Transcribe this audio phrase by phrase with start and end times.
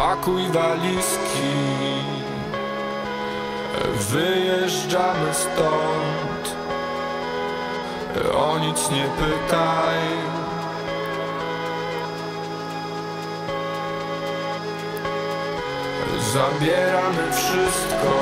[0.00, 1.56] Pakuj walizki.
[3.94, 6.56] Wyjeżdżamy stąd.
[8.34, 10.00] O nic nie pytaj.
[16.32, 18.12] Zabieramy wszystko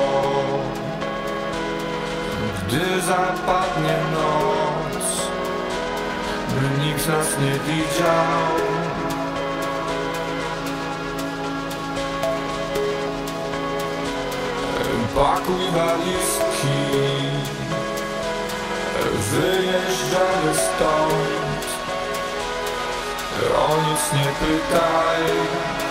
[2.57, 5.05] Gdy zapadnie noc
[6.49, 8.68] By nikt nas nie widział
[15.15, 16.79] Pakuj walizki
[19.31, 21.65] Wyjeżdżamy stąd.
[23.55, 25.88] O nic nie pytaj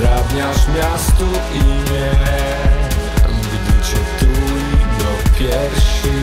[0.00, 2.10] Zdrabniasz miastu imię.
[3.26, 6.18] Gdy cię tuli do piersi.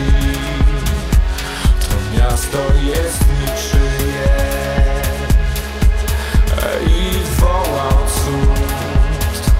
[1.80, 4.28] To miasto jest niczyje
[6.86, 9.52] I wołał cud.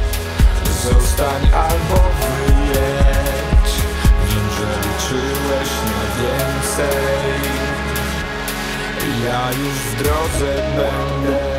[0.82, 3.72] Zostań albo wyjedź.
[4.26, 7.40] Wiem, że liczyłeś na więcej.
[9.26, 11.57] Ja już w drodze będę.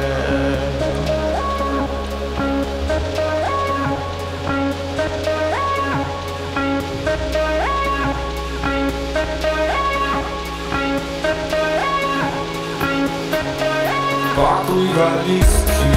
[14.39, 15.89] pakuj walizki.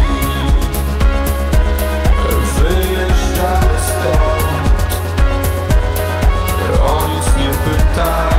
[2.58, 4.92] Wyjeżdżamy stąd.
[6.86, 8.31] O nic nie pytaj.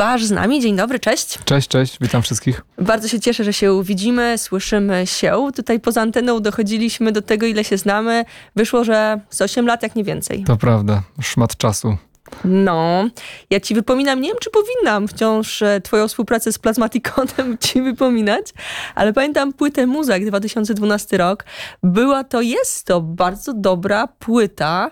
[0.00, 0.60] Basz z nami.
[0.60, 1.38] Dzień dobry, cześć.
[1.44, 2.62] Cześć, cześć, witam wszystkich.
[2.78, 5.48] Bardzo się cieszę, że się widzimy, słyszymy się.
[5.56, 8.24] Tutaj poza anteną dochodziliśmy do tego, ile się znamy.
[8.56, 10.44] Wyszło, że z 8 lat, jak nie więcej.
[10.44, 11.96] To prawda, szmat czasu.
[12.44, 13.08] No,
[13.50, 18.46] ja ci wypominam, nie wiem czy powinnam wciąż e, twoją współpracę z Plazmaticonem ci wypominać,
[18.94, 21.44] ale pamiętam płytę Muzak 2012 rok.
[21.82, 24.90] Była to, jest to bardzo dobra płyta.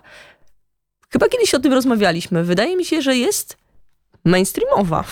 [1.12, 2.44] Chyba kiedyś o tym rozmawialiśmy.
[2.44, 3.67] Wydaje mi się, że jest
[4.28, 5.04] mainstreamowa.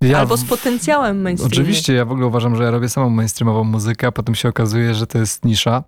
[0.00, 1.52] Ja Albo z potencjałem mainstreamu.
[1.52, 4.94] Oczywiście, ja w ogóle uważam, że ja robię samą mainstreamową muzykę, a potem się okazuje,
[4.94, 5.84] że to jest nisza.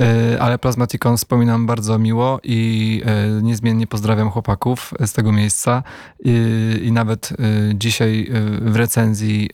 [0.00, 5.82] E, ale Plasmaticon wspominam bardzo miło i e, niezmiennie pozdrawiam chłopaków z tego miejsca.
[6.24, 6.32] I,
[6.82, 7.30] i nawet
[7.74, 8.30] dzisiaj
[8.60, 9.50] w recenzji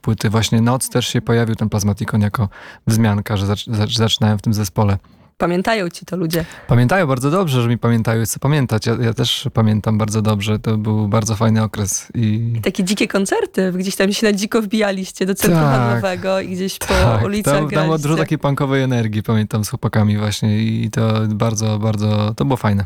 [0.00, 2.48] płyty właśnie Noc też się pojawił ten Plasmaticon jako
[2.86, 3.46] wzmianka, że
[3.90, 4.98] zaczynałem w tym zespole.
[5.40, 6.44] Pamiętają ci to ludzie.
[6.66, 8.86] Pamiętają bardzo dobrze, że mi pamiętają, co pamiętać.
[8.86, 10.58] Ja, ja też pamiętam bardzo dobrze.
[10.58, 12.08] To był bardzo fajny okres.
[12.14, 15.72] I Takie dzikie koncerty, gdzieś tam się na dziko wbijaliście do centrum Tak.
[15.72, 18.02] handlowego i gdzieś po tak, ulicach tam, tam graliście.
[18.08, 20.58] dużo takiej punkowej energii, pamiętam, z chłopakami właśnie.
[20.58, 22.84] I to bardzo, bardzo, to było fajne.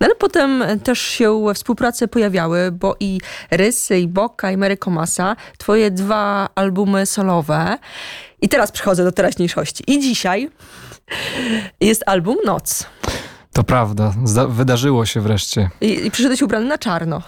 [0.00, 5.36] No ale potem też się współprace pojawiały, bo i Rysy, i Boka, i Mary Komasa,
[5.58, 7.78] twoje dwa albumy solowe.
[8.40, 9.84] I teraz przechodzę do teraźniejszości.
[9.86, 10.50] I dzisiaj
[11.80, 12.86] jest album Noc.
[13.52, 15.70] To prawda, zda- wydarzyło się wreszcie.
[15.80, 17.22] I, i przyszedłeś ubrany na czarno.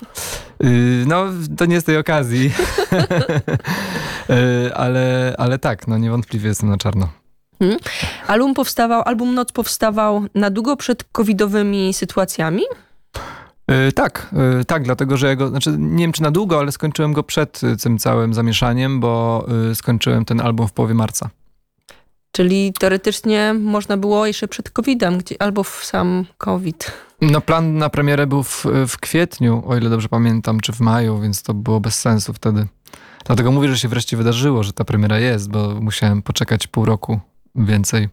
[0.60, 0.70] Yy,
[1.06, 1.24] no,
[1.56, 2.52] to nie z tej okazji.
[4.28, 7.08] Yy, ale, ale tak, no niewątpliwie jestem na czarno.
[8.26, 12.62] Album powstawał, album Noc powstawał na długo przed covidowymi sytuacjami.
[13.68, 16.72] Yy, tak, yy, tak, dlatego że ja go, znaczy nie wiem czy na długo, ale
[16.72, 21.30] skończyłem go przed y, tym całym zamieszaniem, bo yy, skończyłem ten album w połowie marca.
[22.36, 26.92] Czyli teoretycznie można było jeszcze przed covidem, gdzie, albo w sam covid.
[27.20, 31.20] No plan na premierę był w, w kwietniu, o ile dobrze pamiętam, czy w maju,
[31.20, 32.66] więc to było bez sensu wtedy.
[33.24, 37.20] Dlatego mówię, że się wreszcie wydarzyło, że ta premiera jest, bo musiałem poczekać pół roku
[37.54, 38.08] więcej.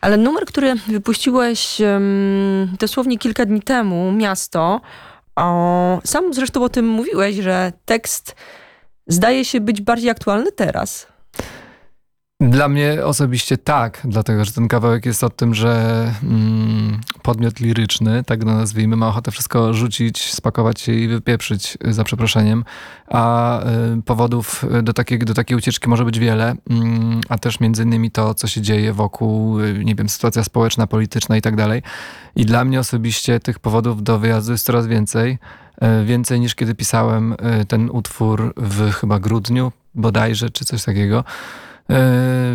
[0.00, 4.80] Ale numer, który wypuściłeś em, dosłownie kilka dni temu, Miasto,
[5.36, 8.36] o, sam zresztą o tym mówiłeś, że tekst
[9.06, 11.12] zdaje się być bardziej aktualny teraz.
[12.50, 18.24] Dla mnie osobiście tak, dlatego że ten kawałek jest o tym, że mm, podmiot liryczny,
[18.24, 22.64] tak go nazwijmy, ma ochotę wszystko rzucić, spakować się i wypieprzyć y, za przeproszeniem,
[23.08, 23.60] a
[23.98, 27.82] y, powodów y, do takiej, do takiej ucieczki może być wiele, mm, a też między
[27.82, 31.82] innymi to, co się dzieje wokół, y, nie wiem, sytuacja społeczna, polityczna i tak dalej.
[32.36, 35.38] I dla mnie osobiście tych powodów do wyjazdu jest coraz więcej.
[36.02, 41.24] y, Więcej niż kiedy pisałem y, ten utwór w chyba grudniu bodajże, czy coś takiego.
[41.88, 41.96] Yy,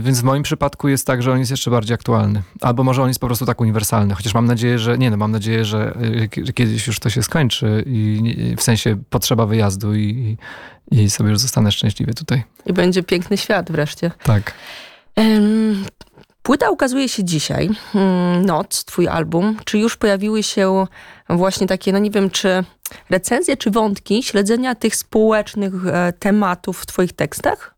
[0.01, 2.41] więc w moim przypadku jest tak, że on jest jeszcze bardziej aktualny.
[2.61, 4.15] Albo może on jest po prostu tak uniwersalny.
[4.15, 5.97] Chociaż mam nadzieję, że nie, no mam nadzieję, że,
[6.43, 10.37] że kiedyś już to się skończy i w sensie potrzeba wyjazdu i,
[10.91, 12.43] i, sobie już zostanę szczęśliwy tutaj.
[12.65, 14.11] I będzie piękny świat wreszcie.
[14.23, 14.53] Tak.
[15.15, 15.85] Em,
[16.47, 19.57] Płyta ukazuje się dzisiaj, mm, Noc, twój album.
[19.65, 20.85] Czy już pojawiły się
[21.29, 22.63] właśnie takie, no nie wiem, czy
[23.09, 27.76] recenzje, czy wątki śledzenia tych społecznych e, tematów w twoich tekstach?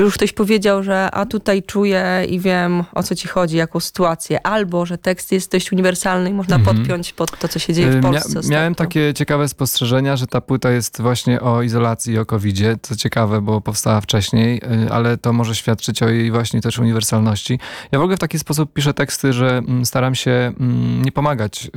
[0.00, 3.80] Czy już ktoś powiedział, że a tutaj czuję i wiem o co ci chodzi, jaką
[3.80, 6.76] sytuację, albo że tekst jest dość uniwersalny i można Mhm.
[6.76, 8.40] podpiąć pod to, co się dzieje w Yy, Polsce.
[8.40, 12.76] Mia- miałem takie ciekawe spostrzeżenia, że ta płyta jest właśnie o izolacji i o COVID-zie.
[12.82, 17.58] Co ciekawe, bo powstała wcześniej, yy, ale to może świadczyć o jej właśnie też uniwersalności.
[17.92, 21.70] Ja w ogóle w taki sposób piszę teksty, że mm, staram się mm, nie pomagać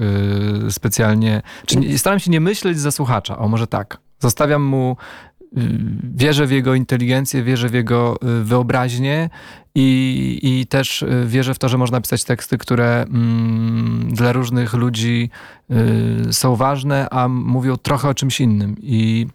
[0.64, 3.98] yy, specjalnie, czy staram się nie myśleć za słuchacza, o może tak.
[4.20, 4.98] Zostawiam mu
[6.16, 9.30] wierzę w jego inteligencję, wierzę w jego yy, wyobraźnię
[9.76, 14.74] i, i też yy, wierzę w to, że można pisać teksty, które mm, dla różnych
[14.74, 15.30] ludzi
[16.30, 18.76] y, są ważne, a mówią trochę o czymś innym.
[18.82, 19.28] I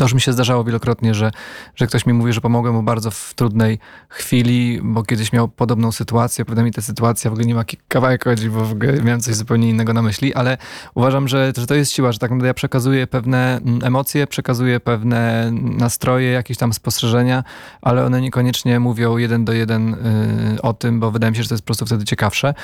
[0.00, 1.30] to już mi się zdarzało wielokrotnie, że,
[1.76, 5.92] że ktoś mi mówi, że pomogłem mu bardzo w trudnej chwili, bo kiedyś miał podobną
[5.92, 6.44] sytuację.
[6.44, 9.34] Pewnie mi ta sytuacja w ogóle nie ma kawałek chodzi, bo w ogóle miałem coś
[9.34, 10.58] zupełnie innego na myśli, ale
[10.94, 14.80] uważam, że, że to jest siła, że tak naprawdę ja przekazuję pewne mm, emocje, przekazuję
[14.80, 17.44] pewne nastroje, jakieś tam spostrzeżenia,
[17.82, 21.48] ale one niekoniecznie mówią jeden do jeden y, o tym, bo wydaje mi się, że
[21.48, 22.54] to jest po prostu wtedy ciekawsze.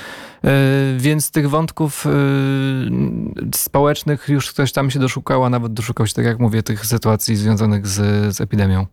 [0.44, 0.48] Y,
[0.98, 2.10] Więc tych wątków y,
[3.54, 7.25] społecznych już ktoś tam się doszukał, a nawet doszukał się, tak jak mówię, tych sytuacji
[7.34, 8.86] związanych z, z epidemią.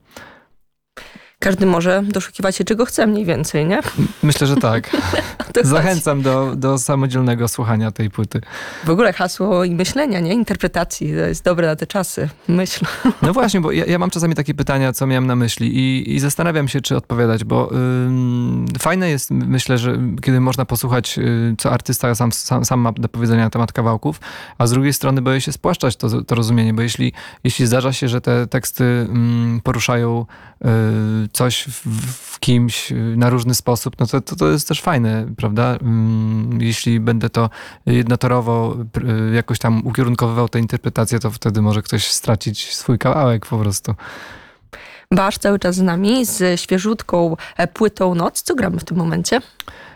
[1.43, 3.79] Każdy może doszukiwać się czego chce mniej więcej, nie?
[4.23, 4.89] Myślę, że tak.
[5.63, 8.41] Zachęcam do, do samodzielnego słuchania tej płyty.
[8.83, 10.33] W ogóle hasło i myślenia, nie?
[10.33, 11.07] Interpretacji.
[11.07, 12.29] To jest dobre na te czasy.
[12.47, 12.85] Myśl.
[13.21, 16.19] No właśnie, bo ja, ja mam czasami takie pytania, co miałem na myśli i, i
[16.19, 21.71] zastanawiam się, czy odpowiadać, bo ym, fajne jest, myślę, że kiedy można posłuchać, y, co
[21.71, 24.19] artysta sam, sam, sam ma do powiedzenia na temat kawałków,
[24.57, 28.07] a z drugiej strony boję się spłaszczać to, to rozumienie, bo jeśli, jeśli zdarza się,
[28.07, 30.25] że te teksty ym, poruszają
[30.61, 35.25] y, coś w, kimś y, na różny sposób, no to, to, to jest też fajne,
[35.37, 35.77] prawda?
[35.81, 37.49] Ym, Jeśli będę to
[37.85, 38.77] jednotorowo
[39.31, 43.95] y, jakoś tam ukierunkowywał tę interpretację, to wtedy może ktoś stracić swój kawałek po prostu.
[45.11, 48.41] Basz cały czas z nami, z świeżutką e, płytą Noc.
[48.41, 49.41] Co gramy w tym momencie?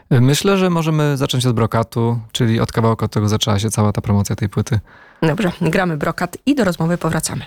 [0.10, 4.02] Myślę, że możemy zacząć od brokatu, czyli od kawałka, od którego zaczęła się cała ta
[4.02, 4.80] promocja tej płyty.
[5.22, 7.46] Dobrze, gramy brokat i do rozmowy powracamy.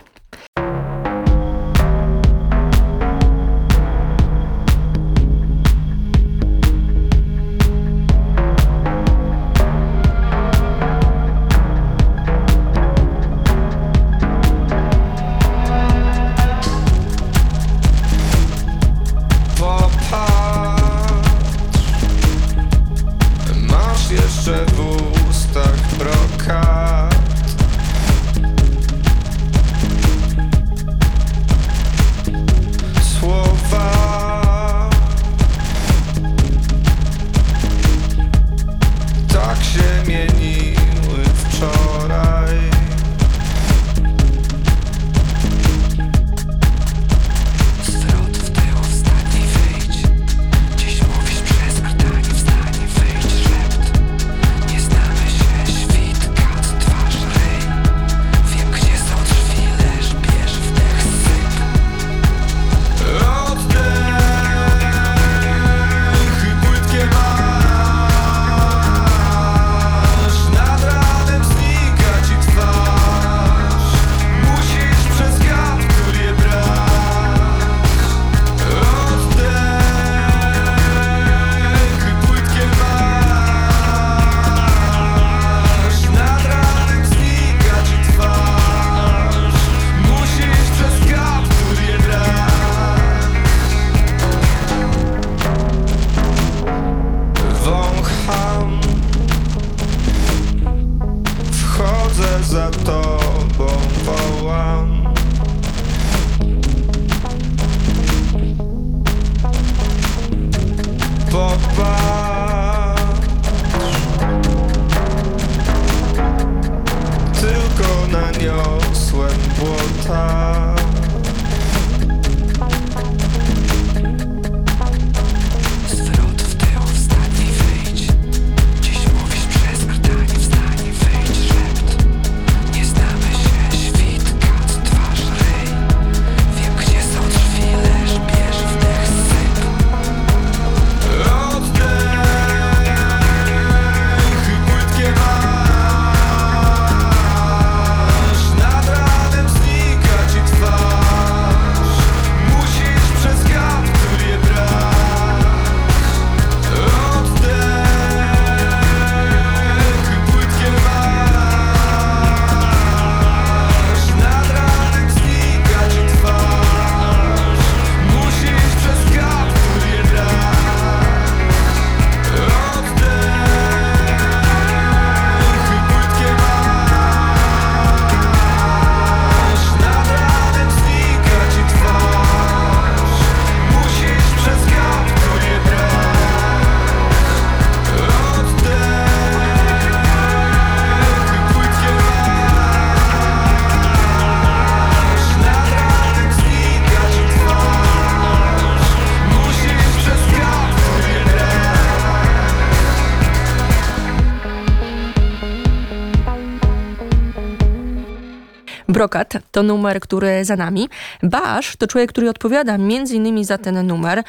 [209.00, 210.88] Brokat to numer, który za nami.
[211.23, 214.23] Basz to człowiek, który odpowiada między innymi za ten numer.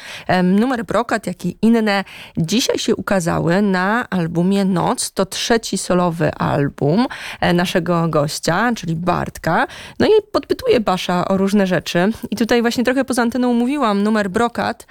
[0.44, 2.04] Numer Brokat, jak i inne
[2.36, 5.10] dzisiaj się ukazały na albumie Noc.
[5.12, 7.06] To trzeci solowy album
[7.40, 9.66] e, naszego gościa, czyli Bartka.
[9.98, 12.12] No i podpytuję Basza o różne rzeczy.
[12.30, 14.86] I tutaj właśnie trochę poza anteną mówiłam, numer Brokat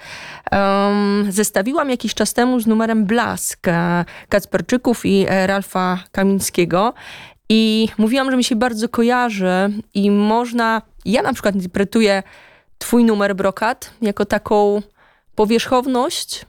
[0.50, 6.94] em, zestawiłam jakiś czas temu z numerem Blask e, Kacperczyków i e, Ralfa Kamińskiego.
[7.48, 12.22] I mówiłam, że mi się bardzo kojarzy i można, ja na przykład interpretuję
[12.78, 14.82] twój numer brokat jako taką
[15.34, 16.46] powierzchowność,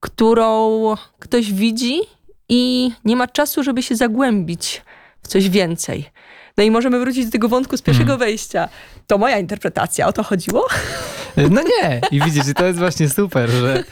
[0.00, 0.80] którą
[1.18, 2.00] ktoś widzi
[2.48, 4.82] i nie ma czasu, żeby się zagłębić
[5.22, 6.10] w coś więcej.
[6.56, 8.68] No i możemy wrócić do tego wątku z pierwszego wejścia.
[9.06, 10.66] To moja interpretacja, o to chodziło?
[11.50, 12.00] No nie.
[12.10, 13.84] I widzisz, i to jest właśnie super, że,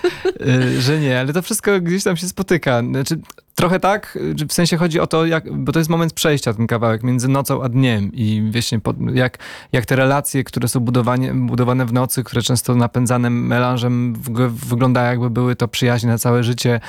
[0.46, 2.82] y, że nie, ale to wszystko gdzieś tam się spotyka.
[2.82, 3.18] Znaczy,
[3.60, 7.02] trochę tak, w sensie chodzi o to, jak, bo to jest moment przejścia, ten kawałek,
[7.02, 9.38] między nocą a dniem i właśnie po, jak,
[9.72, 15.02] jak te relacje, które są budowanie, budowane w nocy, które często napędzane melanżem w, wygląda
[15.02, 16.80] jakby były to przyjaźnie na całe życie,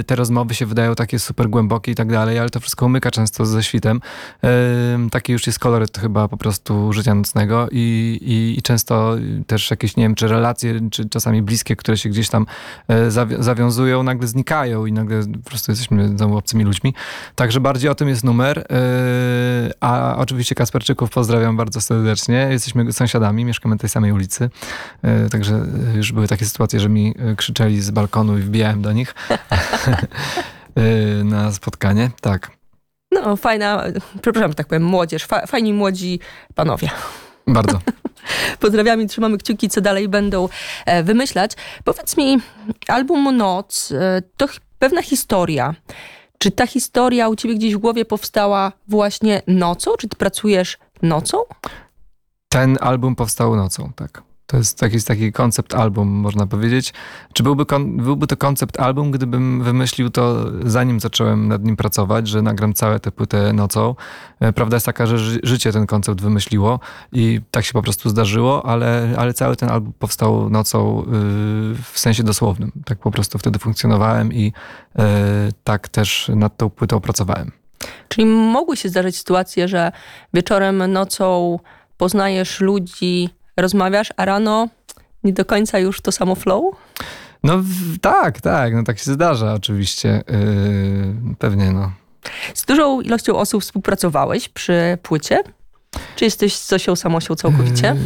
[0.00, 3.10] y, te rozmowy się wydają takie super głębokie i tak dalej, ale to wszystko umyka
[3.10, 4.00] często ze świtem.
[4.44, 4.48] Y,
[5.10, 9.96] Taki już jest koloryt chyba po prostu życia nocnego i, i, i często też jakieś,
[9.96, 12.46] nie wiem, czy relacje, czy czasami bliskie, które się gdzieś tam
[12.88, 16.94] e, zawi- zawiązują, nagle znikają i nagle po prostu jesteśmy znowu obcymi ludźmi.
[17.34, 18.58] Także bardziej o tym jest numer.
[18.58, 18.64] E,
[19.80, 22.48] A oczywiście Kasperczyków pozdrawiam bardzo serdecznie.
[22.50, 24.50] Jesteśmy sąsiadami, mieszkamy na tej samej ulicy.
[25.02, 25.60] E, Także
[25.94, 29.14] już były takie sytuacje, że mi e, krzyczeli z balkonu i wbijałem do nich
[31.24, 32.10] na spotkanie.
[32.20, 32.50] Tak,
[33.12, 33.84] No, fajna,
[34.22, 36.20] przepraszam, tak powiem, młodzież, fa, fajni młodzi
[36.54, 36.90] panowie.
[37.46, 37.80] bardzo.
[38.60, 40.48] Pozdrawiamy, trzymamy kciuki, co dalej będą
[40.86, 41.52] e, wymyślać.
[41.84, 42.38] Powiedz mi,
[42.88, 44.46] album Noc e, to
[44.78, 45.74] pewna historia.
[46.38, 49.90] Czy ta historia u ciebie gdzieś w głowie powstała właśnie nocą?
[49.98, 51.38] Czy ty pracujesz nocą?
[52.48, 54.22] Ten album powstał nocą, tak.
[54.50, 56.92] To jest taki, taki koncept album, można powiedzieć.
[57.32, 62.42] Czy byłby, byłby to koncept album, gdybym wymyślił to zanim zacząłem nad nim pracować, że
[62.42, 63.94] nagram całe tę płytę nocą?
[64.40, 66.80] E, Prawda jest taka, że ży, życie ten koncept wymyśliło
[67.12, 71.04] i tak się po prostu zdarzyło, ale, ale cały ten album powstał nocą yy,
[71.92, 72.72] w sensie dosłownym.
[72.84, 75.04] Tak po prostu wtedy funkcjonowałem i yy,
[75.64, 77.52] tak też nad tą płytą pracowałem.
[78.08, 79.92] Czyli mogły się zdarzyć sytuacje, że
[80.34, 81.58] wieczorem, nocą
[81.96, 84.68] poznajesz ludzi, rozmawiasz, a rano
[85.24, 86.74] nie do końca już to samo flow?
[87.42, 87.62] No
[88.00, 90.22] tak, tak, no tak się zdarza oczywiście.
[90.28, 91.92] Yy, pewnie no.
[92.54, 95.42] Z dużą ilością osób współpracowałeś przy płycie?
[96.16, 97.96] Czy jesteś z Zosią Samosią całkowicie?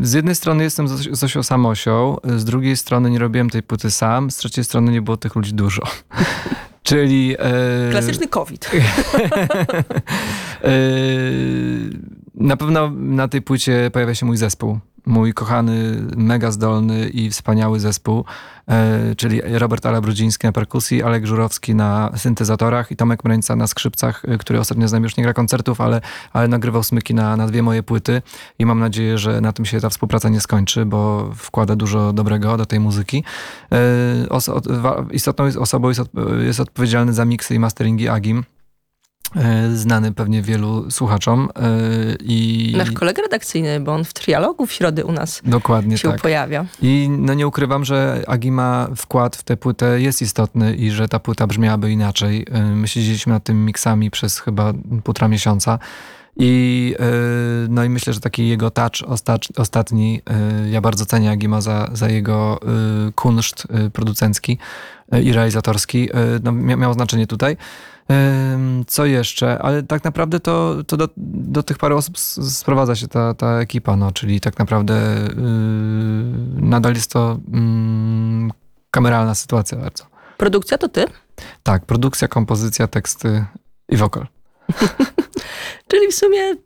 [0.00, 4.30] Yy, Z jednej strony jestem Zosią Samosią, z drugiej strony nie robiłem tej płyty sam,
[4.30, 5.82] z trzeciej strony nie było tych ludzi dużo.
[6.82, 7.28] Czyli...
[7.28, 7.36] yy,
[7.90, 8.70] Klasyczny COVID.
[12.34, 14.78] Na pewno na tej płycie pojawia się mój zespół.
[15.06, 18.24] Mój kochany, mega zdolny i wspaniały zespół,
[18.68, 24.22] e, czyli Robert Alabrudziński na perkusji, Alek Żurowski na syntezatorach i Tomek Mreńca na skrzypcach,
[24.28, 26.00] e, który ostatnio z nami już nie gra koncertów, ale,
[26.32, 28.22] ale nagrywał smyki na, na dwie moje płyty
[28.58, 32.56] i mam nadzieję, że na tym się ta współpraca nie skończy, bo wkłada dużo dobrego
[32.56, 33.24] do tej muzyki.
[33.72, 33.76] E,
[34.28, 36.00] oso- istotną osobą jest,
[36.46, 38.44] jest odpowiedzialny za miksy i masteringi Agim.
[39.36, 41.48] E, Znany pewnie wielu słuchaczom.
[41.56, 41.68] e,
[42.24, 46.20] I Nasz kolega redakcyjny, bo on w trialogu w środę u nas Dokładnie się tak.
[46.20, 46.64] pojawia.
[46.82, 51.18] I no nie ukrywam, że Agima wkład w tę płytę jest istotny i że ta
[51.18, 52.46] płyta brzmiałaby inaczej.
[52.56, 54.72] Y, My siedzieliśmy nad tymi miksami przez chyba
[55.04, 55.78] półtora miesiąca.
[56.36, 56.94] I,
[57.68, 59.02] no i myślę, że taki jego touch
[59.56, 60.22] ostatni,
[60.70, 62.60] ja bardzo cenię Agima za, za jego
[63.14, 64.58] kunszt producencki
[65.22, 66.08] i realizatorski.
[66.42, 67.56] No, mia- miał znaczenie tutaj.
[68.86, 69.58] Co jeszcze?
[69.58, 73.96] Ale tak naprawdę to, to do, do tych paru osób sprowadza się ta, ta ekipa,
[73.96, 74.94] no, czyli tak naprawdę
[75.36, 78.50] yy, nadal jest to mm,
[78.90, 80.04] kameralna sytuacja bardzo.
[80.36, 81.04] Produkcja to ty?
[81.62, 83.44] Tak, produkcja, kompozycja, teksty
[83.88, 84.26] i wokal.
[85.88, 86.56] Czyli w sumie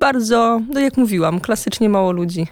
[0.00, 2.46] bardzo, no jak mówiłam, klasycznie mało ludzi.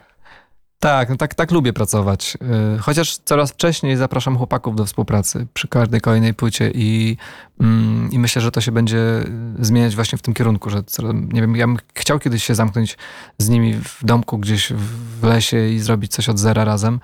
[0.82, 2.38] Tak, no tak, tak lubię pracować.
[2.72, 7.16] Yy, Chociaż coraz wcześniej zapraszam chłopaków do współpracy przy każdej kolejnej płycie i,
[7.60, 8.98] mm, i myślę, że to się będzie
[9.60, 10.82] zmieniać właśnie w tym kierunku, że
[11.14, 12.98] nie wiem, ja bym chciał kiedyś się zamknąć
[13.38, 14.72] z nimi w domku gdzieś
[15.20, 17.00] w lesie i zrobić coś od zera razem.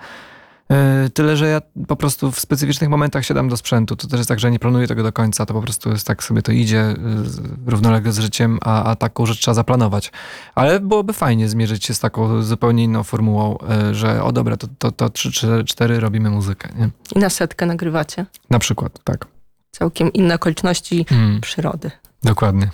[0.69, 3.95] Yy, Tyle, że ja po prostu w specyficznych momentach siadam do sprzętu.
[3.95, 5.45] To też jest tak, że nie planuję tego do końca.
[5.45, 9.25] To po prostu jest tak sobie to idzie z- równolegle z życiem, a, a taką
[9.25, 10.11] rzecz trzeba zaplanować.
[10.55, 14.67] Ale byłoby fajnie zmierzyć się z taką zupełnie inną formułą, yy, że o dobra, to,
[14.79, 16.69] to, to 3 czy 4 robimy muzykę.
[16.77, 16.89] Nie?
[17.15, 18.25] I na setkę nagrywacie.
[18.49, 19.27] Na przykład, tak.
[19.71, 21.41] Całkiem inne okoliczności Mm.
[21.41, 21.91] przyrody.
[22.23, 22.67] Dokładnie.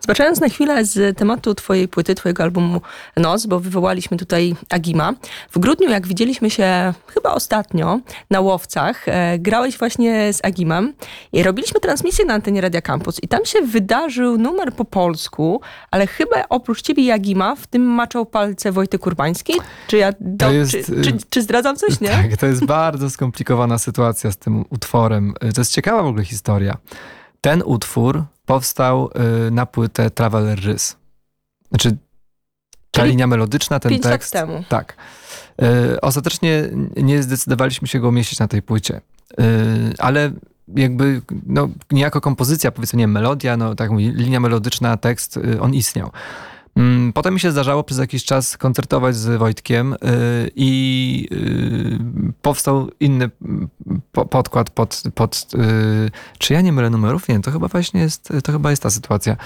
[0.00, 2.80] Zbaczając na chwilę z tematu twojej płyty, twojego albumu
[3.16, 5.12] Noc, bo wywołaliśmy tutaj Agima.
[5.50, 10.92] W grudniu, jak widzieliśmy się chyba ostatnio na Łowcach, e, grałeś właśnie z Agimem
[11.32, 16.06] i robiliśmy transmisję na antenie Radia Campus i tam się wydarzył numer po polsku, ale
[16.06, 19.52] chyba oprócz ciebie i Agima w tym maczał palce Wojtek Urbański?
[19.86, 22.08] Czy ja do, jest, czy, czy, czy zdradzam coś, nie?
[22.08, 25.34] Tak, to jest bardzo skomplikowana sytuacja z tym utworem.
[25.54, 26.76] To jest ciekawa w ogóle historia.
[27.40, 29.10] Ten utwór powstał
[29.46, 30.96] y, na płytę Traveler Rys.
[31.68, 31.90] Znaczy,
[32.90, 34.32] ta Czyli linia melodyczna, ten pięć lat tekst.
[34.32, 34.64] temu.
[34.68, 34.96] Tak.
[35.62, 39.00] Y, Ostatecznie nie zdecydowaliśmy się go umieścić na tej płycie.
[39.40, 39.44] Y,
[39.98, 40.32] Ale
[40.76, 46.10] jakby, no, niejako kompozycja, powiedzmy, nie melodia, no tak mówię, linia melodyczna, tekst, on istniał.
[46.76, 49.96] Mm, Potem mi się zdarzało przez jakiś czas koncertować z Wojtkiem y,
[50.56, 53.68] i y, powstał inny mm,
[54.12, 57.28] po- podkład pod, pod y, czy ja nie mylę numerów?
[57.28, 59.36] Nie, to chyba właśnie jest, to chyba jest ta sytuacja.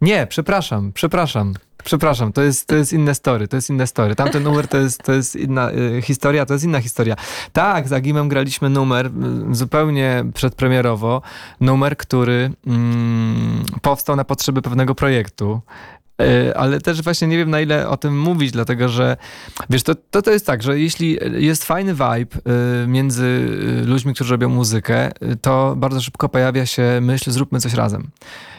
[0.00, 1.54] Nie, przepraszam, przepraszam.
[1.84, 4.14] Przepraszam, to jest, to jest inne story, to jest inne story.
[4.14, 7.16] Tamten numer to jest, to jest inna y, historia, to jest inna historia.
[7.52, 11.22] Tak, z Agimem graliśmy numer y, zupełnie przedpremierowo,
[11.60, 15.60] numer, który mm, powstał na potrzeby pewnego projektu.
[16.22, 19.16] Y, Ale też właśnie nie wiem, na ile o tym mówić, dlatego że
[19.70, 22.36] wiesz, to, to, to jest tak, że jeśli jest fajny vibe
[22.84, 23.24] y, między
[23.82, 28.10] y, ludźmi, którzy robią muzykę, y, to bardzo szybko pojawia się myśl, zróbmy coś razem.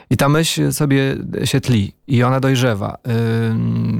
[0.09, 2.97] I ta myśl sobie się tli i ona dojrzewa.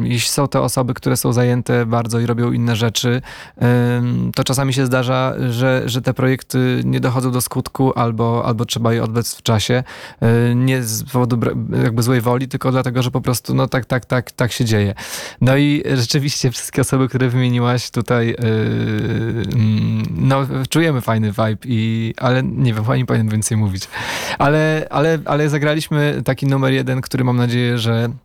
[0.01, 3.21] Jeśli są to osoby, które są zajęte bardzo i robią inne rzeczy,
[4.35, 8.93] to czasami się zdarza, że, że te projekty nie dochodzą do skutku albo, albo trzeba
[8.93, 9.83] je odwlec w czasie.
[10.55, 11.39] Nie z powodu
[11.83, 14.93] jakby złej woli, tylko dlatego, że po prostu no tak, tak, tak, tak się dzieje.
[15.41, 18.35] No i rzeczywiście wszystkie osoby, które wymieniłaś tutaj, yy,
[20.17, 23.87] no czujemy fajny vibe, i, ale nie wiem, chyba nie powinien więcej mówić.
[24.39, 28.19] Ale, ale, ale zagraliśmy taki numer jeden, który mam nadzieję, że, y,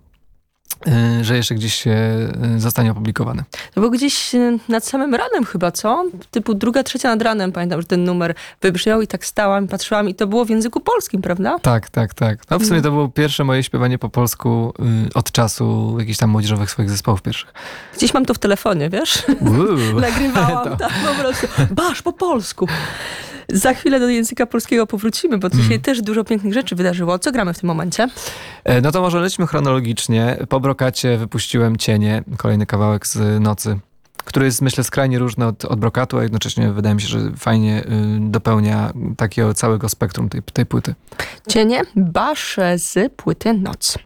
[1.23, 1.91] że jeszcze gdzieś się
[2.57, 3.45] y, zostanie opublikowany.
[3.75, 6.05] To było gdzieś y, nad samym ranem chyba, co?
[6.31, 10.15] Typu druga, trzecia nad ranem, pamiętam, że ten numer wybrzmiał i tak stałam, patrzyłam i
[10.15, 11.59] to było w języku polskim, prawda?
[11.59, 12.51] Tak, tak, tak.
[12.51, 14.73] No w sumie to było pierwsze moje śpiewanie po polsku
[15.11, 17.53] y, od czasu jakichś tam młodzieżowych swoich zespołów pierwszych.
[17.97, 19.23] Gdzieś mam to w telefonie, wiesz?
[20.01, 21.47] Nagrywałam To- tak po prostu.
[21.75, 22.67] Basz po polsku.
[23.53, 25.81] Za chwilę do języka polskiego powrócimy, bo dzisiaj Mhm.
[25.83, 27.19] też dużo pięknych rzeczy wydarzyło.
[27.19, 28.09] Co gramy w tym momencie?
[28.65, 30.37] E, No to może lećmy chronologicznie.
[30.49, 33.79] Po brokacie wypuściłem Cienie, kolejny kawałek z nocy,
[34.25, 37.85] który jest myślę skrajnie różny od, od brokatu, a jednocześnie wydaje mi się, że fajnie
[37.85, 37.87] y,
[38.21, 40.95] dopełnia takiego całego spektrum tej, tej płyty.
[41.49, 43.99] Cienie, Basz z płyty Noc.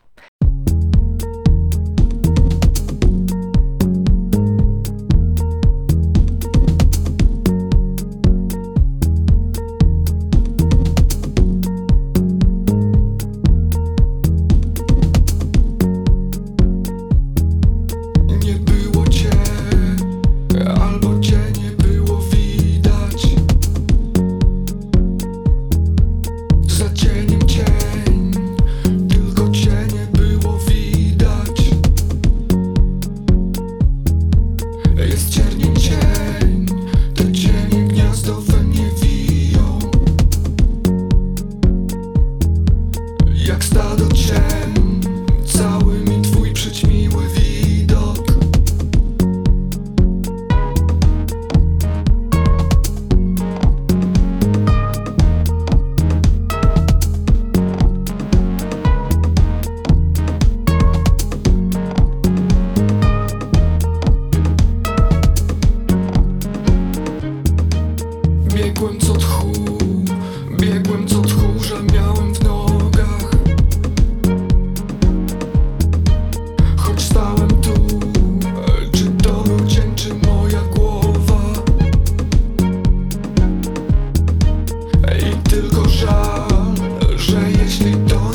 [85.88, 86.74] Żal,
[87.16, 88.33] że jeśli to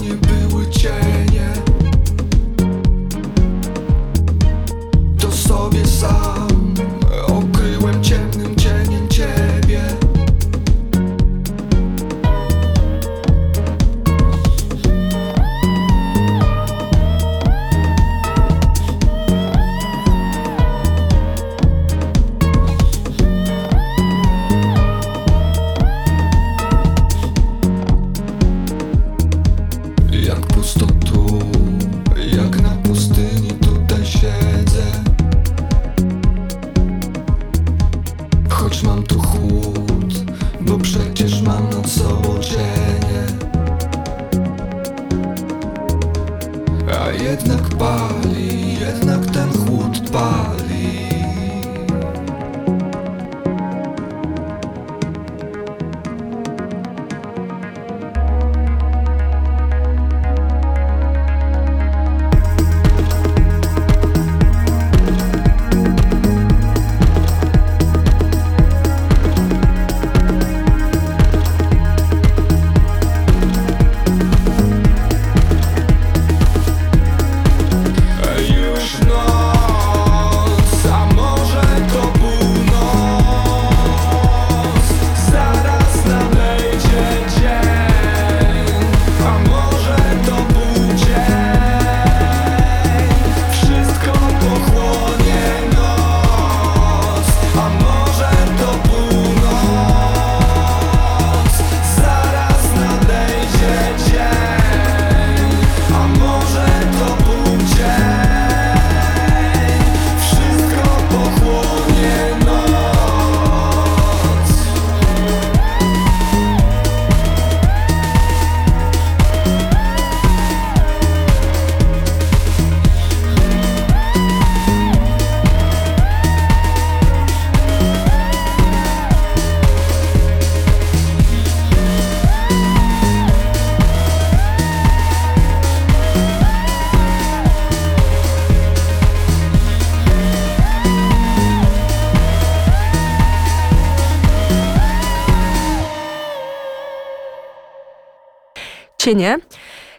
[149.10, 149.38] Cienie.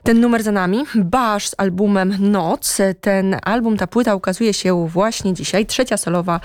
[0.02, 2.78] Ten numer za nami, Basz z albumem Noc.
[3.00, 5.66] Ten album, ta płyta ukazuje się właśnie dzisiaj.
[5.66, 6.40] Trzecia solowa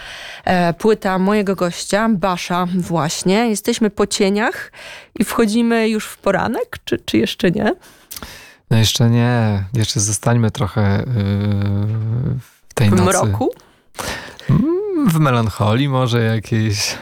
[0.45, 3.49] e, płyta mojego gościa, Basza właśnie.
[3.49, 4.71] Jesteśmy po cieniach
[5.19, 7.75] i wchodzimy już w poranek, czy, czy jeszcze nie?
[8.69, 11.13] No jeszcze nie, jeszcze zostańmy trochę yy,
[12.69, 13.03] w tej W nocy.
[13.03, 13.49] mroku?
[14.49, 16.95] Mm, W melancholii może jakiejś.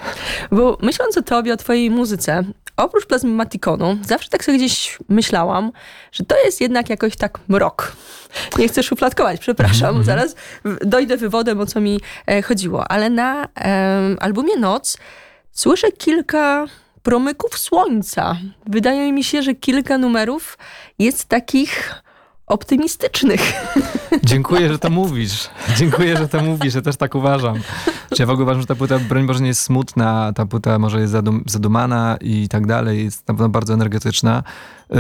[0.51, 2.43] Bo myśląc o tobie, o twojej muzyce,
[2.77, 5.71] oprócz plazmatikonu, zawsze tak sobie gdzieś myślałam,
[6.11, 7.95] że to jest jednak jakoś tak mrok.
[8.57, 12.91] Nie chcę szufladkować, przepraszam, zaraz w- dojdę wywodem, o co mi e, chodziło.
[12.91, 13.47] Ale na
[14.19, 14.97] albumie Noc
[15.51, 16.65] słyszę kilka
[17.03, 18.37] promyków słońca.
[18.65, 20.57] Wydaje mi się, że kilka numerów
[20.99, 21.93] jest takich
[22.47, 23.41] optymistycznych.
[24.25, 25.49] Dziękuję, że to mówisz.
[25.77, 26.75] Dziękuję, że to mówisz.
[26.75, 27.59] Ja też tak uważam.
[28.15, 30.79] Czy ja w ogóle uważam, że ta płyta, broń Boże, nie jest smutna, ta płyta
[30.79, 34.43] może jest zadum zadumana i tak dalej, jest na pewno bardzo energetyczna,
[34.89, 34.97] yy,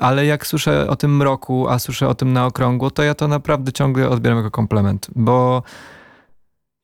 [0.00, 3.28] ale jak słyszę o tym mroku, a słyszę o tym na okrągło, to ja to
[3.28, 5.62] naprawdę ciągle odbieram jako komplement, bo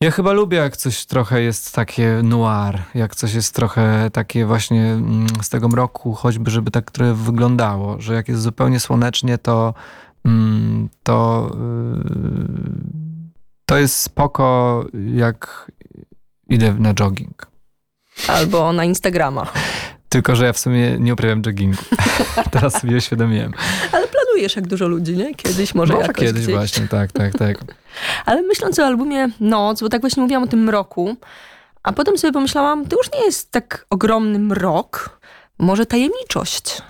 [0.01, 4.85] ja chyba lubię, jak coś trochę jest takie noir, jak coś jest trochę takie właśnie
[4.85, 9.75] mm, z tego mroku, choćby żeby tak trochę wyglądało, że jak jest zupełnie słonecznie, to
[11.03, 12.47] to yy,
[13.67, 14.85] to jest spoko,
[15.15, 15.71] jak
[16.49, 17.47] idę na jogging.
[18.29, 19.47] Albo na Instagrama.
[20.09, 21.83] Tylko, że ja w sumie nie uprawiam joggingu.
[22.53, 23.53] Teraz sobie uświadomiłem.
[23.93, 25.35] Ale planujesz jak dużo ludzi, nie?
[25.35, 26.55] Kiedyś może, Może jakoś kiedyś gdzieś.
[26.55, 27.59] właśnie, tak, tak, tak.
[28.27, 31.17] Ale myśląc o albumie Noc, bo tak właśnie mówiłam o tym mroku,
[31.83, 35.21] a potem sobie pomyślałam, to już nie jest tak ogromny mrok,
[35.59, 36.83] może tajemniczość.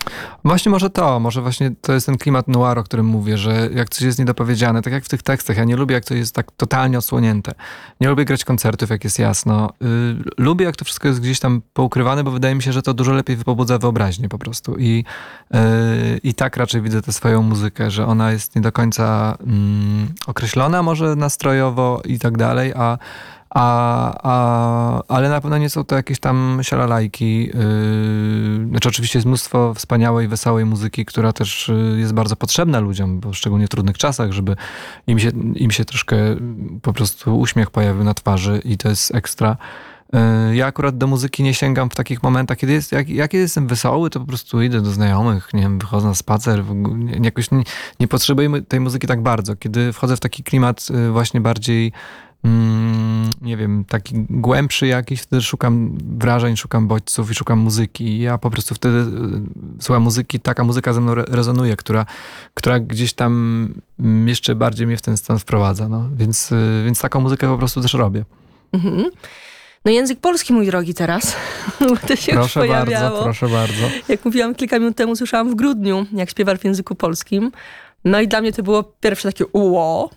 [0.44, 3.88] Właśnie może to, może właśnie to jest ten klimat noir, o którym mówię, że jak
[3.88, 6.52] coś jest niedopowiedziane, tak jak w tych tekstach, ja nie lubię jak to jest tak
[6.52, 7.54] totalnie odsłonięte.
[8.00, 9.70] Nie lubię grać koncertów, jak jest jasno.
[9.82, 12.94] Y, lubię jak to wszystko jest gdzieś tam poukrywane, bo wydaje mi się, że to
[12.94, 14.76] dużo lepiej pobudza wyobraźnię po prostu.
[14.78, 15.04] I,
[15.54, 15.58] y,
[16.22, 20.82] i tak raczej widzę tę swoją muzykę, że ona jest nie do końca mm, określona
[20.82, 22.98] może nastrojowo i tak dalej, a
[23.56, 27.46] a, a, ale na pewno nie są to jakieś tam sialalajki.
[27.46, 33.20] Yy, znaczy oczywiście jest mnóstwo wspaniałej, wesołej muzyki, która też yy, jest bardzo potrzebna ludziom,
[33.20, 34.56] bo szczególnie w trudnych czasach, żeby
[35.06, 36.16] im się, im się troszkę
[36.82, 39.56] po prostu uśmiech pojawił na twarzy i to jest ekstra.
[40.12, 43.66] Yy, Ja akurat do muzyki nie sięgam w takich momentach, kiedy jest, jak, jak jestem
[43.66, 46.64] wesoły, to po prostu idę do znajomych, nie wiem, wychodzę na spacer,
[47.22, 47.62] jakoś nie,
[48.00, 49.56] nie potrzebuję tej muzyki tak bardzo.
[49.56, 51.92] Kiedy wchodzę w taki klimat yy, właśnie bardziej
[52.46, 58.04] mm, nie wiem, taki głębszy jakiś, wtedy szukam wrażeń, szukam bodźców i szukam muzyki.
[58.04, 62.06] I ja po prostu wtedy y, słucham muzyki, taka muzyka ze mną re- rezonuje, która,
[62.54, 63.68] która gdzieś tam
[64.26, 65.88] jeszcze bardziej mnie w ten stan wprowadza.
[65.88, 66.08] No.
[66.16, 68.24] Więc, y, więc taką muzykę po prostu też robię.
[68.72, 69.04] Mhm.
[69.84, 71.36] No język polski, mój drogi, teraz.
[72.08, 73.08] To się już Proszę pojawiało.
[73.10, 73.82] bardzo, proszę bardzo.
[74.08, 77.52] Jak mówiłam kilka minut temu, słyszałam w grudniu, jak śpiewasz w języku polskim.
[78.04, 80.10] No i dla mnie to było pierwsze takie uło.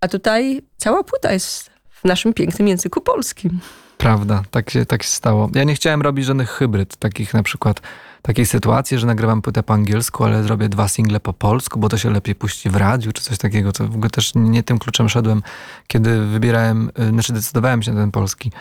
[0.00, 3.60] A tutaj cała płyta jest w naszym pięknym języku polskim.
[3.98, 5.50] Prawda, tak się, tak się stało.
[5.54, 7.80] Ja nie chciałem robić żadnych hybryd, takich na przykład
[8.22, 11.98] takiej sytuacji, że nagrywam płytę po angielsku, ale zrobię dwa single po polsku, bo to
[11.98, 13.72] się lepiej puści w radiu, czy coś takiego.
[13.72, 15.42] To w ogóle też nie tym kluczem szedłem,
[15.86, 18.52] kiedy wybierałem, y, znaczy decydowałem się na ten polski.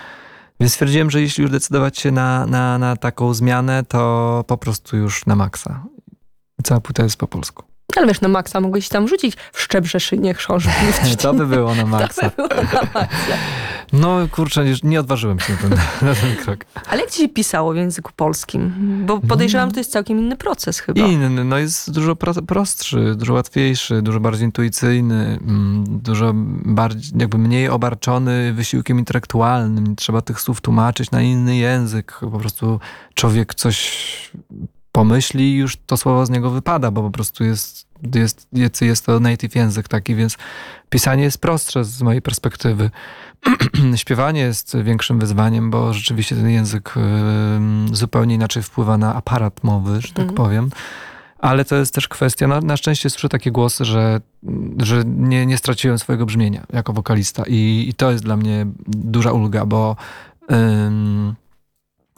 [0.59, 4.97] Więc stwierdziłem, że jeśli już decydować się na, na, na taką zmianę, to po prostu
[4.97, 5.83] już na maksa.
[6.63, 7.63] Cała płyta jest po polsku.
[7.95, 10.69] Ale wiesz, na maksa mogłeś tam rzucić w Szczebrzeszynie chrząszcz.
[11.21, 12.29] To by było na maksa.
[12.29, 13.37] To by było na maksa.
[13.93, 15.69] No kurczę, nie, nie odważyłem się na ten,
[16.09, 16.65] na ten krok.
[16.89, 18.73] Ale jak ci się pisało w języku polskim?
[19.05, 21.01] Bo podejrzewam, że to jest całkiem inny proces chyba.
[21.01, 26.31] Inny, no jest dużo pro, prostszy, dużo łatwiejszy, dużo bardziej intuicyjny, mm, dużo
[26.65, 29.95] bardziej, jakby mniej obarczony wysiłkiem intelektualnym.
[29.95, 32.17] Trzeba tych słów tłumaczyć na inny język.
[32.21, 32.79] Po prostu
[33.13, 34.31] człowiek coś
[34.95, 39.19] pomyśli już to słowo z niego wypada, bo po prostu jest, jest, jest, jest to
[39.19, 40.37] native język taki, więc
[40.89, 42.91] pisanie jest prostsze z mojej perspektywy.
[43.95, 46.93] Śpiewanie jest większym wyzwaniem, bo rzeczywiście ten język
[47.91, 50.35] zupełnie inaczej wpływa na aparat mowy, że tak Mhm.
[50.35, 50.69] powiem.
[51.39, 54.21] Ale to jest też kwestia, na, na szczęście słyszę takie głosy, że,
[54.77, 59.31] że nie, nie straciłem swojego brzmienia jako wokalista i, i to jest dla mnie duża
[59.31, 59.95] ulga, bo,
[60.51, 61.35] ym,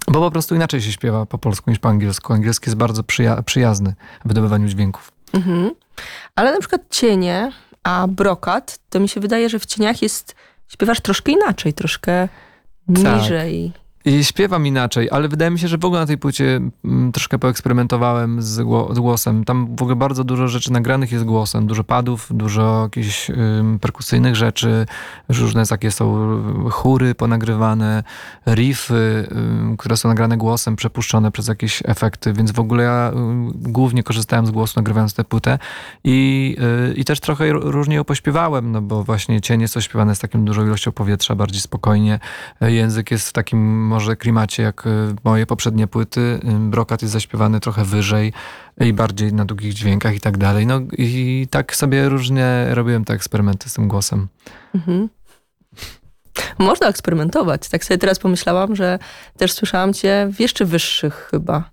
[0.07, 2.33] bo po prostu inaczej się śpiewa po polsku niż po angielsku.
[2.33, 5.11] Angielski jest bardzo przyja- przyjazny w wydobywaniu dźwięków.
[5.33, 5.71] Mhm.
[6.35, 7.51] Ale na przykład cienie,
[7.83, 10.35] a brokat, to mi się wydaje, że w cieniach jest,
[10.67, 12.27] śpiewasz troszkę inaczej, troszkę
[13.03, 13.21] Tak.
[13.21, 13.71] niżej.
[14.07, 17.39] I śpiewam inaczej, ale wydaje mi się, że w ogóle na tej płycie mm, troszkę
[17.39, 18.45] poeksperymentowałem z,
[18.95, 19.45] z głosem.
[19.45, 21.67] Tam w ogóle bardzo dużo rzeczy nagranych jest głosem.
[21.67, 23.31] Dużo padów, dużo jakichś
[23.81, 24.85] perkusyjnych rzeczy,
[25.29, 26.27] różne takie są
[26.69, 28.03] chóry ponagrywane,
[28.47, 29.27] riffy,
[29.77, 34.45] które są nagrane głosem, przepuszczone przez jakieś efekty, więc w ogóle ja ym, głównie korzystałem
[34.45, 35.59] z głosu nagrywając tę płytę
[36.03, 36.55] i,
[36.91, 40.45] y, i też trochę różnie ją pośpiewałem, no bo właśnie cienie są śpiewane z taką
[40.45, 42.19] dużą ilością powietrza, bardziej spokojnie.
[42.63, 46.39] Y, Język jest w takim może klimacie jak y, moje poprzednie płyty.
[46.60, 48.33] Brokat jest zaśpiewany trochę wyżej
[48.81, 50.67] i bardziej na długich dźwiękach i tak dalej.
[50.67, 54.27] No i tak sobie różnie robiłem te eksperymenty z tym głosem.
[54.75, 55.10] Mhm.
[56.60, 57.69] Można eksperymentować.
[57.69, 58.99] Tak sobie teraz pomyślałam, że
[59.38, 61.69] też słyszałam cię w jeszcze wyższych chyba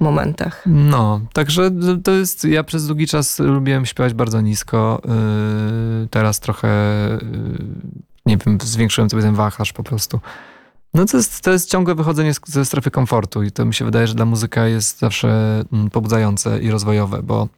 [0.00, 0.62] momentach.
[0.66, 1.70] No, także
[2.04, 5.02] to jest, ja przez długi czas lubiłem śpiewać bardzo nisko.
[5.04, 6.68] Yy, teraz trochę,
[7.22, 7.64] yy,
[8.26, 10.20] nie wiem, zwiększyłem sobie ten wachlarz po prostu.
[10.94, 14.06] No to jest, to jest ciągłe wychodzenie ze strefy komfortu i to mi się wydaje,
[14.06, 17.48] że dla muzyka jest zawsze mm, pobudzające i rozwojowe, bo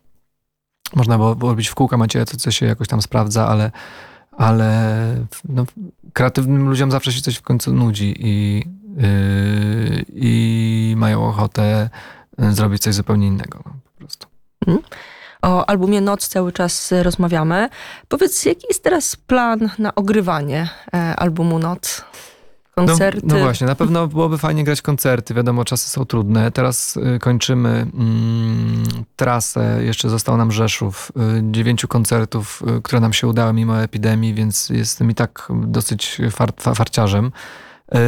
[0.97, 3.71] można było robić w kółka Macieja to, co się jakoś tam sprawdza, ale,
[4.33, 5.17] ale
[5.49, 5.65] no,
[6.13, 8.65] kreatywnym ludziom zawsze się coś w końcu nudzi i,
[8.97, 11.91] yy, i mają ochotę
[12.43, 14.27] y, zrobić coś zupełnie innego no, po prostu.
[15.43, 17.69] O albumie Noc cały czas rozmawiamy.
[18.09, 22.05] Powiedz, jaki jest teraz plan na ogrywanie e, albumu Noc?
[22.75, 23.21] Koncerty?
[23.25, 25.35] No, no właśnie, na pewno byłoby fajnie grać koncerty.
[25.35, 26.51] Wiadomo, czasy są trudne.
[26.51, 28.85] Teraz y, kończymy mm,
[29.17, 29.79] trasę.
[29.85, 31.13] Jeszcze został nam Rzeszów.
[31.39, 36.21] Y, dziewięciu koncertów, y, które nam się udały mimo epidemii, więc jestem i tak dosyć
[36.31, 37.33] far, fa, farciarzem.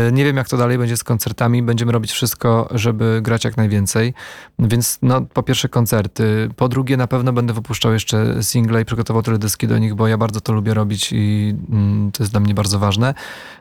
[0.09, 1.63] Y, Nie wiem, jak to dalej będzie z koncertami.
[1.63, 4.15] Będziemy robić wszystko, żeby grać jak najwięcej.
[4.59, 6.49] Więc no, po pierwsze koncerty.
[6.57, 10.19] Po drugie, na pewno będę wypuszczał jeszcze single i przygotował teledyski do nich, bo ja
[10.19, 13.15] bardzo to lubię robić i mm, to jest dla mnie bardzo ważne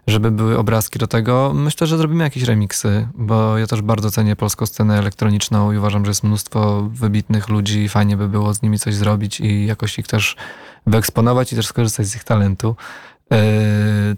[0.07, 1.51] żeby były obrazki do tego.
[1.55, 6.05] Myślę, że zrobimy jakieś remiksy, bo ja też bardzo cenię polską scenę elektroniczną i uważam,
[6.05, 9.99] że jest mnóstwo wybitnych ludzi i fajnie by było z nimi coś zrobić i jakoś
[9.99, 10.35] ich też
[10.87, 12.75] wyeksponować i też skorzystać z ich talentu.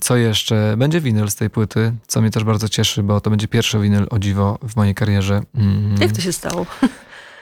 [0.08, 0.76] Co jeszcze?
[0.78, 4.08] Będzie winyl z tej płyty, co mnie też bardzo cieszy, bo to będzie pierwszy winyl
[4.10, 5.42] o dziwo w mojej karierze.
[5.56, 5.96] Mm.
[6.02, 6.66] Jak to się stało?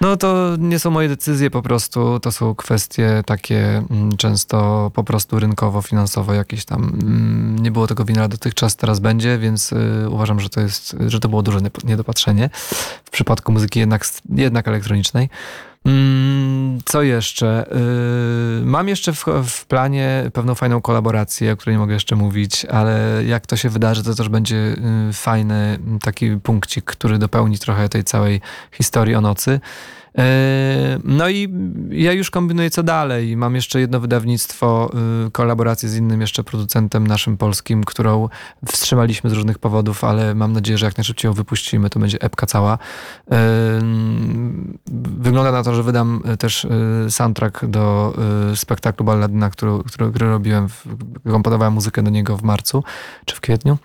[0.01, 5.04] No to nie są moje decyzje po prostu, to są kwestie takie mm, często po
[5.04, 6.84] prostu rynkowo-finansowo jakieś tam.
[6.84, 11.19] mm, Nie było tego wina dotychczas, teraz będzie, więc y, uważam, że to jest, że
[11.19, 12.49] to było duże niedopatrzenie
[13.06, 15.30] w przypadku muzyki jednak, jednak elektronicznej.
[15.86, 17.65] Mm, Co jeszcze?
[18.62, 22.65] Y, Mam jeszcze w, w planie pewną fajną kolaborację, o której nie mogę jeszcze mówić,
[22.65, 27.89] ale jak to się wydarzy, to też będzie y, fajny taki punkcik, który dopełni trochę
[27.89, 29.60] tej całej historii o nocy.
[30.19, 30.21] Y,
[31.04, 31.49] No i
[31.89, 33.38] ja już kombinuję co dalej.
[33.38, 34.91] Mam jeszcze jedno wydawnictwo,
[35.28, 38.30] y, kolaborację z innym jeszcze producentem naszym polskim, którą
[38.67, 42.45] wstrzymaliśmy z różnych powodów, ale mam nadzieję, że jak najszybciej ją wypuścimy, to będzie epka
[42.45, 42.73] cała.
[42.75, 43.36] Y,
[45.17, 46.67] Wygląda na to, że wydam y, też
[47.10, 48.13] soundtrack do
[48.56, 50.67] spektaklu Balladyna, który, który, który robiłem,
[51.32, 52.84] komponowałem muzykę do niego w marcu
[53.25, 53.78] czy w kwietniu.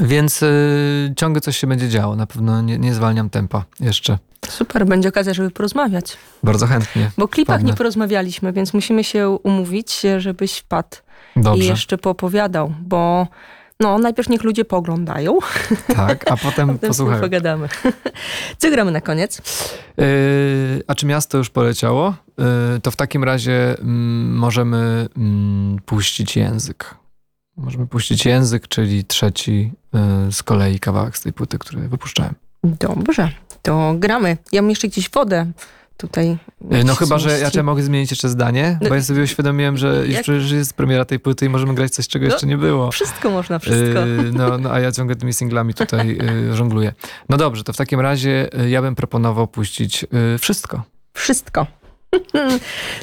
[0.00, 2.16] Więc y, ciągle coś się będzie działo.
[2.16, 4.18] Na pewno nie, nie zwalniam tempa jeszcze.
[4.48, 6.16] Super, będzie okazja, żeby porozmawiać.
[6.42, 7.10] Bardzo chętnie.
[7.18, 10.96] Bo o klipach nie porozmawialiśmy, więc musimy się umówić, żebyś wpadł
[11.36, 11.64] Dobrze.
[11.64, 13.26] i jeszcze poopowiadał, bo
[13.80, 15.38] no, najpierw niech ludzie poglądają,
[15.96, 17.20] Tak, a potem potem sobie posłuchaj.
[17.20, 17.68] pogadamy.
[18.58, 19.42] Co gramy na koniec?
[19.96, 20.04] Yy,
[20.86, 22.14] a czy miasto już poleciało?
[22.38, 26.94] Yy, to w takim razie mm, możemy mm, puścić język.
[27.56, 32.34] Możemy puścić język, czyli trzeci yy, z kolei kawałek z tej płyty, który wypuszczałem.
[32.64, 33.30] Dobrze,
[33.62, 34.36] to gramy.
[34.52, 35.46] Ja mam jeszcze gdzieś wodę
[35.96, 36.36] tutaj.
[36.70, 39.76] Yy, No chyba, że ja cię mogę zmienić jeszcze zdanie, No, bo ja sobie uświadomiłem,
[39.76, 42.46] że już jak- przecież jest premiera tej płyty i możemy grać coś, czego No, jeszcze
[42.46, 42.90] nie było.
[42.90, 44.06] Wszystko można, wszystko.
[44.06, 46.92] Yy, no, no, a ja ciągle tymi singlami tutaj yy, żongluję.
[47.28, 50.82] No dobrze, to w takim razie ja bym proponował puścić yy, wszystko.
[51.14, 51.66] Wszystko.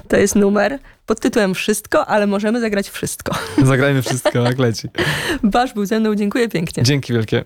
[0.08, 3.36] To jest numer pod tytułem Wszystko, ale możemy zagrać wszystko.
[3.64, 4.88] Zagrajmy wszystko, jak leci.
[5.44, 6.84] Basz był ze mną, dziękuję pięknie.
[6.84, 7.46] Dzięki wielkie.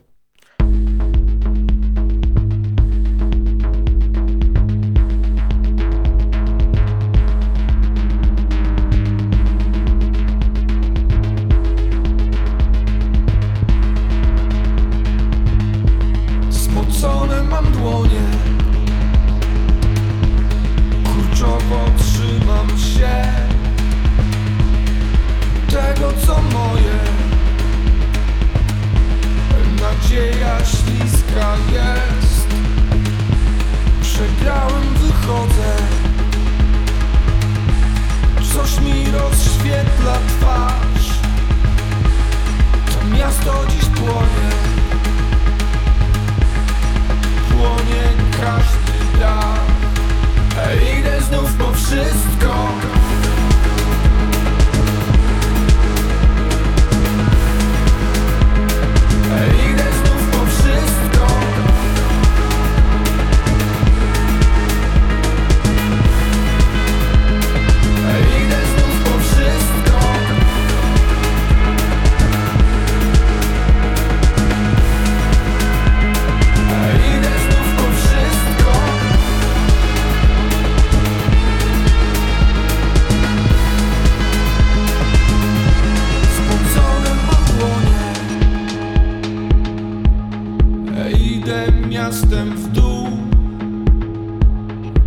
[91.90, 93.08] Miastem w dół.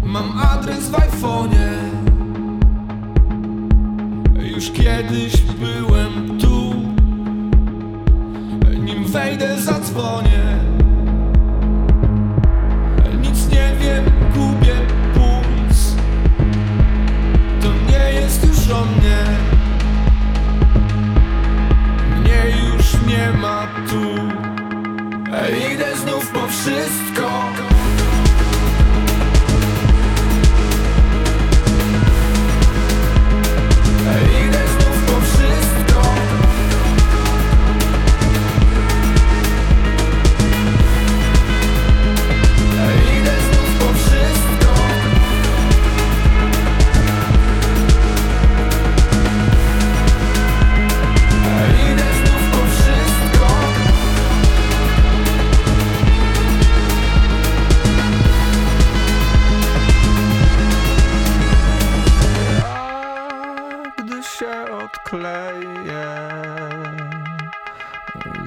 [0.05, 1.71] Mam adres w iPhone'ie.
[4.55, 6.75] Już kiedyś byłem tu.
[8.85, 10.50] Nim wejdę zadzwonię
[26.65, 27.10] znów
[64.41, 66.07] się odkleję.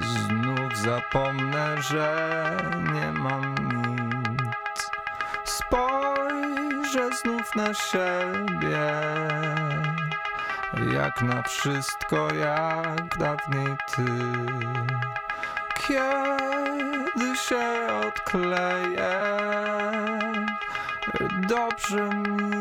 [0.02, 2.56] Znów zapomnę, że
[2.92, 4.90] nie mam nic.
[5.44, 8.92] Spojrzę znów na siebie.
[10.92, 14.04] Jak na wszystko, jak dawniej ty.
[15.86, 19.20] Kiedy się odkleję
[21.48, 22.53] Dobrze mi